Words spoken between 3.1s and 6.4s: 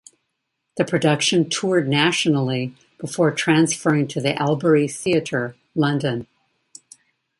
transferring to the Albery Theatre, London.